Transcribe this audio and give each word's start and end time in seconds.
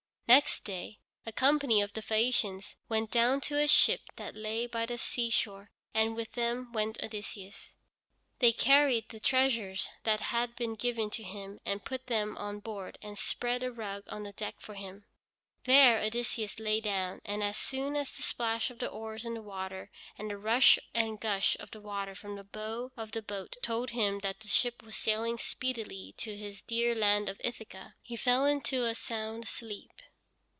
Next 0.31 0.63
day 0.63 0.99
a 1.25 1.33
company 1.33 1.81
of 1.81 1.91
the 1.91 1.99
Phæacians 2.01 2.75
went 2.87 3.11
down 3.11 3.41
to 3.41 3.59
a 3.59 3.67
ship 3.67 3.99
that 4.15 4.33
lay 4.33 4.65
by 4.65 4.85
the 4.85 4.97
seashore, 4.97 5.71
and 5.93 6.15
with 6.15 6.31
them 6.35 6.71
went 6.71 7.03
Odysseus. 7.03 7.73
They 8.39 8.53
carried 8.53 9.09
the 9.09 9.19
treasures 9.19 9.89
that 10.05 10.21
had 10.21 10.55
been 10.55 10.75
given 10.75 11.09
to 11.09 11.23
him 11.23 11.59
and 11.65 11.83
put 11.83 12.07
them 12.07 12.37
on 12.37 12.61
board, 12.61 12.97
and 13.01 13.19
spread 13.19 13.61
a 13.61 13.73
rug 13.73 14.05
on 14.07 14.23
the 14.23 14.31
deck 14.31 14.55
for 14.61 14.73
him. 14.75 15.03
There 15.65 15.99
Odysseus 15.99 16.61
lay 16.61 16.79
down, 16.79 17.19
and 17.25 17.43
as 17.43 17.57
soon 17.57 17.97
as 17.97 18.13
the 18.15 18.23
splash 18.23 18.69
of 18.69 18.79
the 18.79 18.87
oars 18.89 19.25
in 19.25 19.33
the 19.33 19.41
water 19.41 19.91
and 20.17 20.29
the 20.31 20.37
rush 20.37 20.79
and 20.93 21.19
gush 21.19 21.57
of 21.59 21.71
the 21.71 21.81
water 21.81 22.15
from 22.15 22.37
the 22.37 22.45
bow 22.45 22.93
of 22.95 23.11
the 23.11 23.21
boat 23.21 23.57
told 23.61 23.89
him 23.89 24.19
that 24.19 24.39
the 24.39 24.47
ship 24.47 24.81
was 24.81 24.95
sailing 24.95 25.37
speedily 25.37 26.13
to 26.19 26.37
his 26.37 26.61
dear 26.61 26.95
land 26.95 27.27
of 27.27 27.35
Ithaca, 27.43 27.95
he 28.01 28.15
fell 28.15 28.45
into 28.45 28.85
a 28.85 28.95
sound 28.95 29.45
sleep. 29.49 29.91